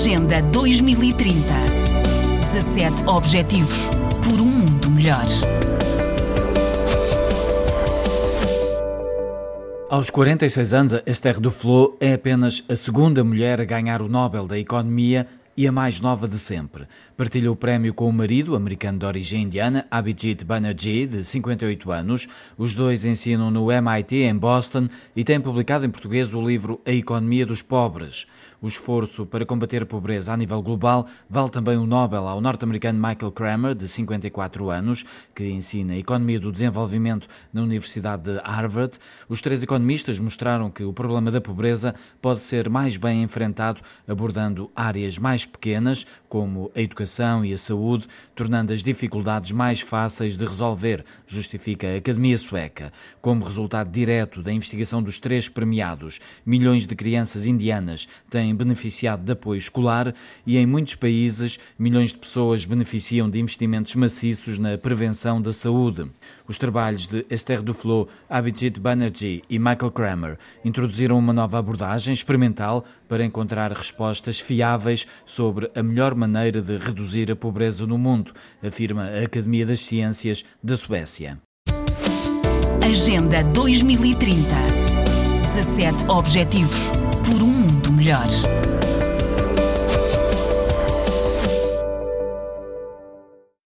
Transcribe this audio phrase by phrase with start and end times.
[0.00, 1.36] Agenda 2030.
[2.50, 3.90] 17 Objetivos
[4.24, 5.26] por um mundo melhor.
[9.90, 14.58] Aos 46 anos, Esther Duflo é apenas a segunda mulher a ganhar o Nobel da
[14.58, 15.26] Economia
[15.60, 16.86] e a mais nova de sempre.
[17.18, 22.26] Partilha o prémio com o marido, americano de origem indiana, Abhijit Banerjee, de 58 anos.
[22.56, 26.92] Os dois ensinam no MIT, em Boston, e têm publicado em português o livro A
[26.92, 28.26] Economia dos Pobres.
[28.62, 32.98] O esforço para combater a pobreza a nível global vale também o Nobel ao norte-americano
[32.98, 38.98] Michael Kramer, de 54 anos, que ensina Economia do Desenvolvimento na Universidade de Harvard.
[39.28, 44.70] Os três economistas mostraram que o problema da pobreza pode ser mais bem enfrentado abordando
[44.76, 50.44] áreas mais pequenas, como a educação e a saúde, tornando as dificuldades mais fáceis de
[50.44, 52.92] resolver, justifica a Academia Sueca.
[53.20, 59.32] Como resultado direto da investigação dos três premiados, milhões de crianças indianas têm beneficiado de
[59.32, 60.14] apoio escolar
[60.46, 66.10] e em muitos países milhões de pessoas beneficiam de investimentos maciços na prevenção da saúde.
[66.46, 72.84] Os trabalhos de Esther Duflo, Abhijit Banerjee e Michael Kramer introduziram uma nova abordagem experimental
[73.08, 75.06] para encontrar respostas fiáveis
[75.40, 78.30] sobre a melhor maneira de reduzir a pobreza no mundo,
[78.62, 81.38] afirma a Academia das Ciências da Suécia.
[82.84, 84.36] Agenda 2030.
[85.54, 86.92] 17 Objetivos
[87.24, 88.28] por um mundo melhor.